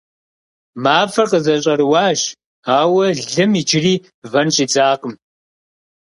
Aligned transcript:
МафӀэр 0.83 1.27
къызэщӀэрыуащ, 1.31 2.21
ауэ 2.79 3.07
лым 3.31 3.51
иджыри 3.61 3.95
вэн 4.31 4.47
щӀидзакъым. 4.55 5.13